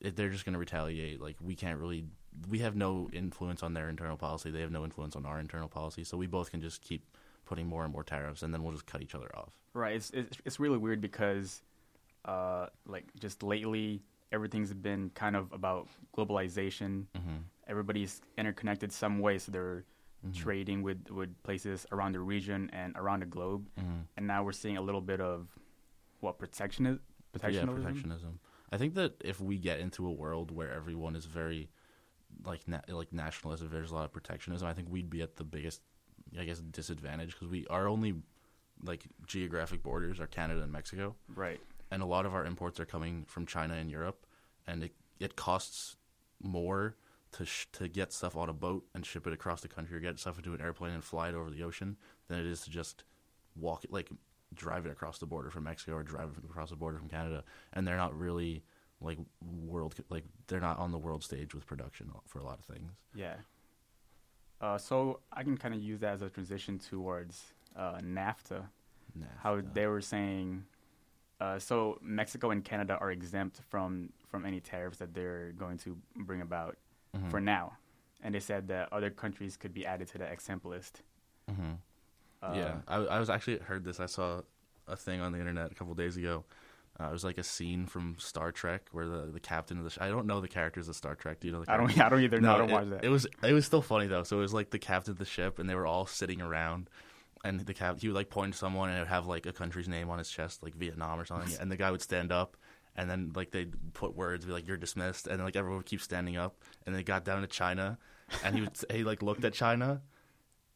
they're 0.02 0.30
just 0.30 0.46
going 0.46 0.54
to 0.54 0.60
retaliate. 0.60 1.22
Like 1.22 1.38
we 1.42 1.56
can't 1.56 1.80
really, 1.80 2.06
we 2.50 2.60
have 2.60 2.76
no 2.76 3.10
influence 3.14 3.64
on 3.64 3.74
their 3.74 3.90
internal 3.90 4.18
policy. 4.18 4.52
They 4.52 4.62
have 4.62 4.72
no 4.72 4.84
influence 4.84 5.16
on 5.16 5.26
our 5.26 5.40
internal 5.40 5.68
policy. 5.68 6.04
So 6.04 6.18
we 6.18 6.28
both 6.28 6.52
can 6.52 6.62
just 6.62 6.82
keep 6.82 7.06
putting 7.46 7.68
more 7.68 7.84
and 7.84 7.94
more 7.94 8.04
tariffs, 8.04 8.44
and 8.44 8.54
then 8.54 8.64
we'll 8.64 8.74
just 8.74 8.86
cut 8.86 9.02
each 9.02 9.16
other 9.16 9.30
off. 9.36 9.54
Right. 9.74 9.96
It's 9.96 10.10
it's, 10.12 10.38
it's 10.46 10.60
really 10.60 10.78
weird 10.78 11.02
because, 11.02 11.62
uh, 12.28 12.68
like 12.86 13.06
just 13.20 13.42
lately, 13.44 14.04
everything's 14.32 14.74
been 14.74 15.10
kind 15.16 15.36
of 15.36 15.52
about 15.54 15.88
globalization. 16.16 17.06
Mm-hmm. 17.16 17.38
Everybody's 17.68 18.22
interconnected 18.38 18.92
some 18.92 19.20
way, 19.20 19.38
so 19.40 19.52
they're 19.52 19.84
trading 20.34 20.82
with 20.84 21.10
with 21.10 21.32
places 21.44 21.86
around 21.92 22.14
the 22.16 22.20
region 22.20 22.70
and 22.74 22.94
around 22.98 23.22
the 23.22 23.26
globe. 23.28 23.68
Mm-hmm. 23.80 24.00
And 24.18 24.28
now 24.28 24.44
we're 24.44 24.52
seeing 24.52 24.76
a 24.78 24.82
little 24.82 25.02
bit 25.02 25.22
of 25.22 25.48
what 26.20 26.38
protectionism. 26.38 27.00
Yeah, 27.34 27.40
Protectionism. 27.40 27.76
protectionism. 27.84 28.40
I 28.72 28.78
think 28.78 28.96
that 28.96 29.14
if 29.24 29.40
we 29.40 29.58
get 29.58 29.80
into 29.80 30.08
a 30.08 30.12
world 30.12 30.52
where 30.52 30.74
everyone 30.74 31.16
is 31.16 31.26
very 31.26 31.70
like 32.46 32.68
na- 32.68 32.82
like 32.90 33.14
nationalist, 33.14 33.64
there's 33.72 33.92
a 33.92 33.96
lot 33.96 34.06
of 34.06 34.12
protectionism, 34.12 34.68
I 34.68 34.74
think 34.74 34.90
we'd 34.90 35.10
be 35.10 35.22
at 35.22 35.36
the 35.38 35.44
biggest, 35.44 35.82
I 36.38 36.44
guess, 36.46 36.60
disadvantage 36.60 37.32
because 37.34 37.48
we 37.48 37.66
our 37.70 37.88
only 37.88 38.16
like 38.84 39.06
geographic 39.28 39.82
borders 39.84 40.20
are 40.20 40.28
Canada 40.28 40.62
and 40.62 40.72
Mexico, 40.72 41.16
Right. 41.36 41.60
And 41.92 42.02
a 42.02 42.06
lot 42.06 42.26
of 42.26 42.34
our 42.34 42.46
imports 42.46 42.80
are 42.80 42.86
coming 42.86 43.26
from 43.28 43.46
China 43.46 43.74
and 43.74 43.90
Europe, 43.90 44.26
and 44.66 44.84
it 44.84 44.94
it 45.20 45.36
costs 45.36 45.98
more 46.42 46.96
to 47.32 47.46
sh- 47.46 47.68
to 47.74 47.88
get 47.88 48.14
stuff 48.14 48.36
on 48.36 48.50
a 48.50 48.54
boat 48.54 48.86
and 48.94 49.06
ship 49.06 49.28
it 49.28 49.34
across 49.34 49.62
the 49.62 49.68
country, 49.68 49.98
or 49.98 50.00
get 50.00 50.20
stuff 50.20 50.38
into 50.38 50.54
an 50.54 50.62
airplane 50.62 50.94
and 50.94 51.04
fly 51.04 51.30
it 51.30 51.36
over 51.36 51.50
the 51.50 51.64
ocean, 51.64 51.98
than 52.28 52.40
it 52.40 52.46
is 52.46 52.62
to 52.62 52.70
just 52.70 53.04
walk 53.56 53.84
it 53.84 53.92
like 53.92 54.10
drive 54.54 54.86
it 54.86 54.92
across 54.92 55.18
the 55.18 55.26
border 55.26 55.50
from 55.50 55.64
Mexico 55.64 55.94
or 55.98 56.04
drive 56.04 56.30
it 56.38 56.46
across 56.50 56.70
the 56.70 56.76
border 56.76 56.98
from 56.98 57.10
Canada, 57.10 57.44
and 57.74 57.86
they're 57.86 57.98
not 57.98 58.18
really 58.18 58.64
like 59.02 59.18
world 59.42 59.96
like 60.10 60.24
they're 60.48 60.60
not 60.60 60.80
on 60.80 60.92
the 60.92 60.98
world 60.98 61.24
stage 61.24 61.54
with 61.54 61.66
production 61.66 62.10
for 62.26 62.40
a 62.40 62.44
lot 62.44 62.60
of 62.60 62.66
things. 62.66 62.92
Yeah. 63.14 63.36
Uh, 64.60 64.78
so 64.78 65.20
I 65.32 65.44
can 65.44 65.56
kind 65.58 65.76
of 65.76 65.82
use 65.82 66.00
that 66.00 66.14
as 66.14 66.22
a 66.24 66.30
transition 66.30 66.80
towards 66.80 67.54
uh, 67.76 67.98
NAFTA. 67.98 68.64
How 69.40 69.62
they 69.74 69.88
were 69.88 70.02
saying, 70.02 70.66
uh, 71.40 71.60
so 71.60 71.98
Mexico 72.02 72.52
and 72.52 72.64
Canada 72.64 72.98
are 73.00 73.12
exempt 73.12 73.62
from 73.70 74.10
from 74.30 74.46
any 74.46 74.60
tariffs 74.60 74.98
that 74.98 75.14
they're 75.14 75.52
going 75.58 75.78
to 75.80 75.98
bring 76.16 76.42
about 76.42 76.78
Mhm. 77.16 77.32
for 77.32 77.40
now, 77.40 77.78
and 78.22 78.36
they 78.36 78.40
said 78.40 78.68
that 78.68 78.92
other 78.92 79.10
countries 79.10 79.56
could 79.58 79.74
be 79.74 79.86
added 79.86 80.08
to 80.10 80.18
the 80.18 80.26
exempt 80.26 80.66
list. 80.66 81.02
Mhm. 81.50 81.78
Uh, 82.42 82.54
yeah, 82.56 82.76
I, 82.88 82.98
I 82.98 83.20
was 83.20 83.30
actually 83.30 83.58
heard 83.60 83.84
this. 83.84 84.00
I 84.00 84.06
saw 84.06 84.42
a 84.88 84.96
thing 84.96 85.22
on 85.22 85.32
the 85.32 85.40
internet 85.40 85.72
a 85.72 85.76
couple 85.76 85.94
days 85.96 86.18
ago. 86.18 86.44
Uh, 87.00 87.06
it 87.10 87.12
was 87.12 87.24
like 87.24 87.38
a 87.38 87.44
scene 87.44 87.86
from 87.86 88.16
Star 88.18 88.52
Trek 88.52 88.88
where 88.92 89.08
the, 89.08 89.28
the 89.32 89.40
captain 89.40 89.78
of 89.78 89.84
the 89.84 89.92
sh- 89.92 89.98
I 90.02 90.10
don't 90.10 90.26
know 90.26 90.42
the 90.42 90.48
characters 90.48 90.88
of 90.90 90.96
Star 90.96 91.14
Trek. 91.16 91.40
Do 91.40 91.48
you 91.48 91.54
know? 91.54 91.64
The 91.64 91.72
I 91.72 91.78
don't. 91.78 91.96
I 92.00 92.10
don't 92.10 92.22
either. 92.22 92.42
No, 92.42 92.56
I 92.56 92.58
don't 92.58 92.70
it, 92.70 92.74
watch 92.74 92.90
that. 92.90 93.06
It 93.06 93.10
was 93.10 93.28
it 93.44 93.54
was 93.54 93.66
still 93.66 93.82
funny 93.84 94.08
though. 94.08 94.24
So 94.24 94.38
it 94.38 94.42
was 94.42 94.54
like 94.54 94.72
the 94.72 94.80
captain 94.80 95.12
of 95.12 95.18
the 95.20 95.26
ship, 95.26 95.60
and 95.60 95.70
they 95.70 95.76
were 95.76 95.86
all 95.86 96.06
sitting 96.08 96.42
around, 96.42 96.90
and 97.44 97.60
the 97.60 97.74
cap 97.74 98.00
he 98.00 98.08
would 98.08 98.16
like 98.16 98.30
point 98.30 98.54
to 98.54 98.58
someone 98.58 98.90
and 98.90 98.98
it 98.98 99.02
would 99.02 99.08
have 99.08 99.28
like 99.28 99.46
a 99.46 99.54
country's 99.54 99.88
name 99.88 100.10
on 100.10 100.18
his 100.18 100.30
chest, 100.30 100.64
like 100.64 100.76
Vietnam 100.76 101.20
or 101.20 101.26
something, 101.26 101.56
and 101.60 101.72
the 101.72 101.78
guy 101.78 101.92
would 101.92 102.02
stand 102.02 102.32
up, 102.32 102.58
and 102.96 103.10
then 103.10 103.32
like 103.36 103.52
they'd 103.52 103.74
put 103.94 104.16
words, 104.16 104.46
be 104.46 104.52
like 104.52 104.68
you're 104.68 104.78
dismissed, 104.78 105.28
and 105.28 105.40
then, 105.40 105.46
like 105.46 105.56
everyone 105.56 105.78
would 105.78 105.86
keep 105.86 106.02
standing 106.02 106.38
up, 106.38 106.64
and 106.86 106.96
they 106.96 107.04
got 107.04 107.26
down 107.26 107.42
to 107.42 107.48
China, 107.48 107.98
and 108.44 108.56
he 108.56 108.62
would 108.62 108.78
he 108.92 109.04
like 109.04 109.22
looked 109.22 109.46
at 109.46 109.54
China. 109.54 110.02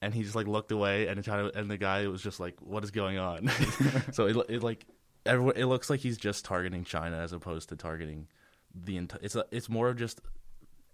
And 0.04 0.16
he 0.16 0.24
just 0.24 0.34
like 0.34 0.48
looked 0.48 0.72
away, 0.72 1.06
and 1.06 1.24
China, 1.24 1.52
and 1.54 1.70
the 1.70 1.78
guy 1.78 2.08
was 2.08 2.24
just 2.24 2.40
like, 2.40 2.60
"What 2.60 2.84
is 2.84 2.90
going 2.90 3.20
on?" 3.20 3.52
so 4.14 4.26
it, 4.26 4.36
it 4.50 4.64
like 4.64 4.88
everyone, 5.28 5.54
it 5.56 5.66
looks 5.66 5.92
like 5.92 6.00
he's 6.00 6.18
just 6.18 6.44
targeting 6.44 6.84
China 6.84 7.18
as 7.18 7.34
opposed 7.34 7.70
to 7.70 7.76
targeting 7.76 8.28
the 8.74 8.98
entire. 8.98 9.20
It's 9.22 9.36
a, 9.36 9.46
it's 9.52 9.70
more 9.70 9.90
of 9.90 9.98
just 9.98 10.20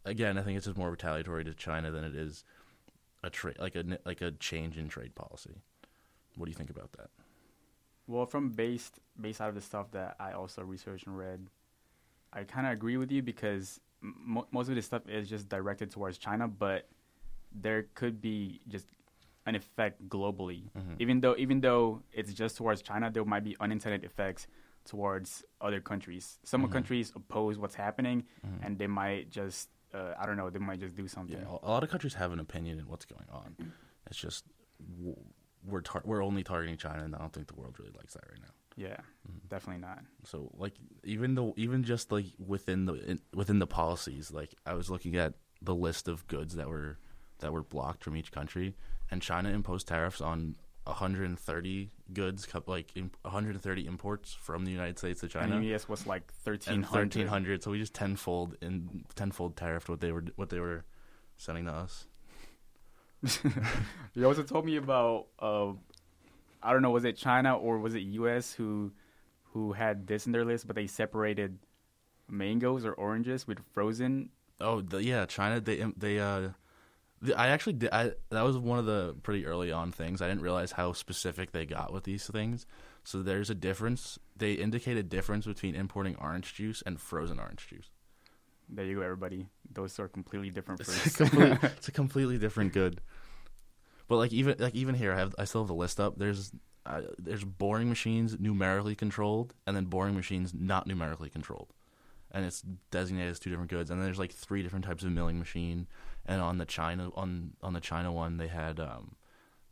again. 0.03 0.37
I 0.37 0.41
think 0.41 0.57
it's 0.57 0.65
just 0.65 0.77
more 0.77 0.91
retaliatory 0.91 1.45
to 1.45 1.53
China 1.53 1.89
than 1.91 2.03
it 2.03 2.15
is 2.15 2.43
a 3.23 3.29
trade 3.29 3.57
like 3.59 3.75
a 3.75 3.83
like 4.05 4.21
a 4.21 4.31
change 4.31 4.77
in 4.77 4.87
trade 4.89 5.15
policy. 5.15 5.61
What 6.35 6.45
do 6.45 6.51
you 6.51 6.55
think 6.57 6.69
about 6.69 6.91
that? 6.93 7.09
Well, 8.07 8.25
from 8.25 8.49
based 8.49 8.99
based 9.19 9.41
out 9.41 9.49
of 9.49 9.55
the 9.55 9.61
stuff 9.61 9.91
that 9.91 10.15
I 10.19 10.31
also 10.33 10.63
researched 10.63 11.07
and 11.07 11.17
read, 11.17 11.49
I 12.31 12.43
kind 12.43 12.67
of 12.67 12.73
agree 12.73 12.97
with 12.97 13.11
you 13.11 13.21
because 13.21 13.79
mo- 14.01 14.47
most 14.51 14.69
of 14.69 14.75
this 14.75 14.85
stuff 14.85 15.07
is 15.09 15.27
just 15.29 15.49
directed 15.49 15.91
towards 15.91 16.17
China, 16.17 16.47
but 16.47 16.87
there 17.51 17.83
could 17.95 18.21
be 18.21 18.61
just 18.67 18.87
an 19.45 19.55
effect 19.55 20.07
globally. 20.09 20.69
Mhm. 20.77 20.95
Even 20.99 21.21
though 21.21 21.35
even 21.37 21.61
though 21.61 22.03
it's 22.13 22.33
just 22.33 22.55
towards 22.57 22.81
China, 22.81 23.09
there 23.11 23.25
might 23.25 23.43
be 23.43 23.55
unintended 23.59 24.03
effects 24.03 24.47
towards 24.85 25.43
other 25.59 25.81
countries. 25.81 26.39
Some 26.43 26.65
Mhm. 26.65 26.71
countries 26.71 27.11
oppose 27.15 27.57
what's 27.57 27.75
happening, 27.75 28.25
Mhm. 28.45 28.59
and 28.65 28.77
they 28.77 28.87
might 28.87 29.29
just 29.29 29.69
uh, 29.93 30.13
I 30.19 30.25
don't 30.25 30.37
know, 30.37 30.49
they 30.49 30.59
might 30.59 30.79
just 30.79 30.95
do 30.95 31.07
something. 31.07 31.37
Yeah, 31.37 31.57
a 31.63 31.69
lot 31.69 31.83
of 31.83 31.89
countries 31.89 32.13
have 32.15 32.31
an 32.31 32.39
opinion 32.39 32.79
in 32.79 32.87
what's 32.87 33.05
going 33.05 33.25
on. 33.31 33.73
It's 34.07 34.17
just 34.17 34.45
we're 35.65 35.81
tar- 35.81 36.03
we're 36.05 36.23
only 36.23 36.43
targeting 36.43 36.77
China, 36.77 37.03
and 37.03 37.15
I 37.15 37.19
don't 37.19 37.33
think 37.33 37.47
the 37.47 37.55
world 37.55 37.75
really 37.79 37.91
likes 37.97 38.13
that 38.13 38.23
right 38.29 38.39
now. 38.41 38.53
Yeah, 38.75 38.97
Mhm. 39.27 39.49
definitely 39.49 39.81
not. 39.81 40.03
So 40.23 40.51
like 40.55 40.73
even 41.03 41.35
though 41.35 41.53
even 41.57 41.83
just 41.83 42.11
like 42.11 42.27
within 42.37 42.85
the 42.85 42.93
in, 43.11 43.19
within 43.33 43.59
the 43.59 43.67
policies, 43.67 44.31
like 44.31 44.53
I 44.65 44.73
was 44.73 44.89
looking 44.89 45.15
at 45.15 45.33
the 45.61 45.73
list 45.75 46.07
of 46.07 46.27
goods 46.27 46.55
that 46.55 46.69
were 46.69 46.99
that 47.39 47.51
were 47.51 47.63
blocked 47.63 48.03
from 48.03 48.15
each 48.15 48.31
country, 48.31 48.75
and 49.09 49.21
China 49.21 49.49
imposed 49.49 49.87
tariffs 49.87 50.21
on 50.21 50.55
130 50.87 51.89
goods, 52.13 52.47
like 52.65 52.91
130 52.95 53.85
imports 53.87 54.33
from 54.33 54.65
the 54.65 54.71
United 54.71 54.97
States 54.97 55.21
to 55.21 55.27
China. 55.27 55.55
And 55.57 55.65
US 55.73 55.87
was 55.89 56.07
like 56.07 56.31
thirteen 56.31 56.75
and 56.75 56.85
hundred. 56.85 57.27
1300 57.27 57.63
so 57.63 57.71
we 57.71 57.79
just 57.79 57.93
tenfold 57.93 58.55
in 58.61 59.05
tenfold 59.15 59.55
tariffed 59.55 59.89
what 59.89 59.99
they 59.99 60.11
were 60.11 60.23
what 60.35 60.49
they 60.49 60.59
were 60.59 60.85
sending 61.37 61.65
to 61.65 61.71
us 61.71 62.07
You 64.13 64.25
also 64.25 64.43
told 64.43 64.65
me 64.65 64.75
about 64.77 65.27
uh, 65.39 65.73
I 66.61 66.73
don't 66.73 66.81
know, 66.81 66.91
was 66.91 67.05
it 67.05 67.17
China 67.17 67.55
or 67.57 67.77
was 67.79 67.93
it 67.95 68.01
U.S. 68.21 68.53
who 68.53 68.91
who 69.53 69.73
had 69.73 70.07
this 70.07 70.25
in 70.25 70.31
their 70.31 70.45
list, 70.45 70.67
but 70.67 70.75
they 70.75 70.87
separated 70.87 71.57
mangoes 72.29 72.85
or 72.85 72.93
oranges 72.93 73.47
with 73.47 73.59
frozen. 73.73 74.29
oh 74.59 74.81
the, 74.81 75.01
yeah 75.03 75.25
china 75.25 75.61
they 75.61 75.77
they 75.95 76.19
uh 76.19 76.39
the, 76.41 76.53
i 77.35 77.47
actually 77.47 77.73
did 77.73 77.89
I, 77.91 78.11
that 78.29 78.43
was 78.43 78.57
one 78.57 78.79
of 78.79 78.85
the 78.85 79.15
pretty 79.23 79.45
early 79.45 79.71
on 79.71 79.91
things. 79.91 80.21
I 80.21 80.27
didn't 80.27 80.43
realize 80.43 80.71
how 80.71 80.93
specific 80.93 81.51
they 81.51 81.65
got 81.65 81.91
with 81.91 82.03
these 82.03 82.27
things. 82.27 82.65
So 83.03 83.21
there's 83.21 83.49
a 83.49 83.55
difference. 83.55 84.19
They 84.35 84.53
indicate 84.53 84.97
a 84.97 85.03
difference 85.03 85.45
between 85.45 85.75
importing 85.75 86.15
orange 86.17 86.53
juice 86.53 86.83
and 86.85 86.99
frozen 86.99 87.39
orange 87.39 87.67
juice. 87.67 87.89
There 88.69 88.85
you 88.85 88.95
go, 88.95 89.01
everybody. 89.01 89.47
Those 89.71 89.97
are 89.99 90.07
completely 90.07 90.49
different 90.49 90.81
it's 90.81 91.19
a, 91.21 91.25
complete, 91.25 91.57
it's 91.63 91.87
a 91.87 91.91
completely 91.91 92.37
different 92.37 92.73
good. 92.73 93.01
But 94.07 94.17
like 94.17 94.33
even 94.33 94.55
like 94.59 94.75
even 94.75 94.95
here 94.95 95.13
i 95.13 95.17
have 95.17 95.35
i 95.37 95.45
still 95.45 95.61
have 95.61 95.67
the 95.67 95.73
list 95.73 95.99
up. 95.99 96.17
There's 96.17 96.51
uh, 96.85 97.01
there's 97.17 97.43
boring 97.43 97.89
machines 97.89 98.39
numerically 98.39 98.95
controlled 98.95 99.53
and 99.65 99.75
then 99.75 99.85
boring 99.85 100.15
machines 100.15 100.53
not 100.53 100.87
numerically 100.87 101.29
controlled 101.29 101.73
and 102.31 102.45
it's 102.45 102.61
designated 102.91 103.31
as 103.31 103.39
two 103.39 103.49
different 103.49 103.69
goods 103.69 103.89
and 103.89 103.99
then 103.99 104.05
there's 104.05 104.19
like 104.19 104.31
three 104.31 104.61
different 104.61 104.85
types 104.85 105.03
of 105.03 105.11
milling 105.11 105.39
machine 105.39 105.87
and 106.25 106.41
on 106.41 106.57
the 106.57 106.65
china 106.65 107.09
on 107.15 107.53
on 107.63 107.73
the 107.73 107.79
china 107.79 108.11
one 108.11 108.37
they 108.37 108.47
had 108.47 108.79
um 108.79 109.15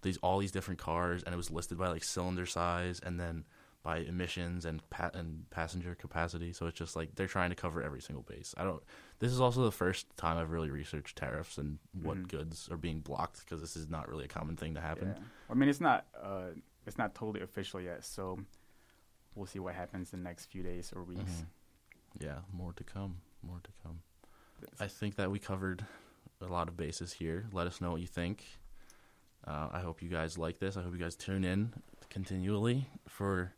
these 0.02 0.18
all 0.18 0.38
these 0.40 0.52
different 0.52 0.80
cars 0.80 1.24
and 1.24 1.34
it 1.34 1.38
was 1.38 1.52
listed 1.52 1.78
by 1.78 1.88
like 1.90 2.04
cylinder 2.04 2.46
size 2.46 3.00
and 3.04 3.20
then 3.20 3.44
by 3.84 3.98
emissions 3.98 4.66
and 4.66 4.88
pa- 4.90 5.12
and 5.14 5.48
passenger 5.52 5.94
capacity 5.96 6.52
so 6.54 6.66
it's 6.66 6.78
just 6.78 6.96
like 6.96 7.14
they're 7.16 7.28
trying 7.28 7.50
to 7.50 7.56
cover 7.56 7.84
every 7.84 8.02
single 8.02 8.24
base 8.24 8.54
i 8.58 8.64
don't 8.64 8.82
this 9.20 9.32
is 9.32 9.40
also 9.42 9.64
the 9.64 9.72
first 9.72 10.08
time 10.18 10.38
i've 10.38 10.50
really 10.52 10.70
researched 10.72 11.16
tariffs 11.18 11.58
and 11.58 11.78
what 12.02 12.18
Mhm. 12.18 12.28
goods 12.30 12.68
are 12.72 12.78
being 12.78 13.00
blocked 13.02 13.42
because 13.42 13.62
this 13.62 13.76
is 13.76 13.88
not 13.90 14.08
really 14.10 14.26
a 14.26 14.30
common 14.30 14.56
thing 14.56 14.74
to 14.76 14.82
happen 14.82 15.10
Yeah. 15.16 15.24
I 15.50 15.54
mean, 15.54 15.70
it's 15.70 15.82
not 15.82 16.06
uh, 16.20 16.52
it's 16.88 16.98
not 16.98 17.14
totally 17.14 17.42
official 17.44 17.80
yet, 17.82 18.04
so 18.04 18.40
we'll 19.36 19.46
see 19.46 19.60
what 19.60 19.76
happens 19.76 20.14
in 20.14 20.20
the 20.24 20.24
next 20.30 20.46
few 20.46 20.64
days 20.64 20.92
or 20.96 21.04
weeks. 21.04 21.22
Mhm. 21.22 21.46
Yeah, 22.20 22.40
more 22.52 22.74
to 22.74 22.84
come. 22.84 23.18
More 23.42 23.60
to 23.64 23.70
come. 23.84 24.00
I 24.80 24.88
think 24.88 25.16
that 25.16 25.30
we 25.30 25.40
covered 25.40 25.86
a 26.42 26.46
lot 26.46 26.68
of 26.68 26.78
bases 26.78 27.14
here. 27.14 27.46
Let 27.52 27.68
us 27.68 27.82
know 27.82 27.92
what 27.92 28.02
you 28.02 28.08
think. 28.08 28.44
Uh, 29.46 29.70
I 29.72 29.80
hope 29.80 30.02
you 30.02 30.10
guys 30.10 30.38
like 30.38 30.60
this. 30.60 30.76
I 30.76 30.82
hope 30.82 30.94
you 30.94 31.00
guys 31.00 31.16
tune 31.16 31.44
in 31.44 31.74
continually 32.10 32.88
for 33.08 33.54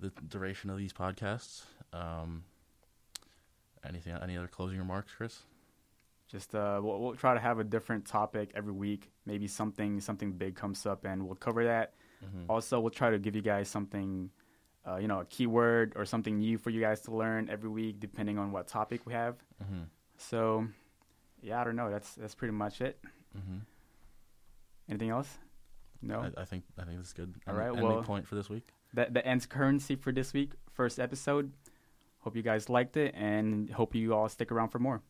the 0.00 0.10
duration 0.28 0.70
of 0.70 0.78
these 0.78 0.92
podcasts. 0.92 1.64
Um, 1.92 2.44
anything? 3.86 4.16
Any 4.22 4.36
other 4.36 4.48
closing 4.48 4.78
remarks, 4.78 5.12
Chris? 5.16 5.40
Just 6.30 6.54
uh, 6.54 6.80
we'll, 6.82 7.00
we'll 7.00 7.14
try 7.14 7.34
to 7.34 7.40
have 7.40 7.58
a 7.58 7.64
different 7.64 8.06
topic 8.06 8.50
every 8.54 8.72
week. 8.72 9.12
Maybe 9.26 9.46
something 9.46 10.00
something 10.00 10.32
big 10.32 10.56
comes 10.56 10.86
up, 10.86 11.04
and 11.04 11.26
we'll 11.26 11.36
cover 11.36 11.64
that. 11.64 11.94
Mm-hmm. 12.24 12.50
Also, 12.50 12.80
we'll 12.80 12.90
try 12.90 13.10
to 13.10 13.18
give 13.18 13.36
you 13.36 13.42
guys 13.42 13.68
something, 13.68 14.30
uh, 14.86 14.96
you 14.96 15.08
know, 15.08 15.20
a 15.20 15.24
keyword 15.24 15.92
or 15.96 16.04
something 16.04 16.38
new 16.38 16.58
for 16.58 16.70
you 16.70 16.80
guys 16.80 17.00
to 17.02 17.14
learn 17.14 17.48
every 17.50 17.70
week, 17.70 18.00
depending 18.00 18.38
on 18.38 18.52
what 18.52 18.66
topic 18.68 19.02
we 19.06 19.12
have. 19.12 19.36
Mm-hmm. 19.62 19.84
So, 20.18 20.66
yeah, 21.42 21.60
I 21.60 21.64
don't 21.64 21.76
know. 21.76 21.90
That's 21.90 22.14
that's 22.14 22.34
pretty 22.34 22.52
much 22.52 22.80
it. 22.80 22.98
Mm-hmm. 23.36 23.58
Anything 24.88 25.10
else? 25.10 25.38
No. 26.02 26.20
I, 26.20 26.42
I 26.42 26.44
think 26.44 26.64
I 26.78 26.84
think 26.84 26.98
this 26.98 27.08
is 27.08 27.12
good. 27.12 27.34
All 27.48 27.54
right, 27.54 27.72
Any 27.74 27.82
well- 27.82 28.02
point 28.02 28.26
for 28.26 28.34
this 28.34 28.48
week? 28.48 28.68
that 28.94 29.12
that 29.14 29.26
ends 29.26 29.46
Currnci 29.46 29.98
for 29.98 30.12
this 30.12 30.32
week, 30.32 30.52
first 30.72 31.00
episode. 31.00 31.52
Hope 32.20 32.36
you 32.36 32.42
guys 32.42 32.68
liked 32.70 32.96
it, 32.96 33.14
and 33.14 33.68
hope 33.70 33.94
you 33.94 34.14
all 34.14 34.28
stick 34.28 34.50
around 34.50 34.68
for 34.68 34.78
more. 34.78 35.02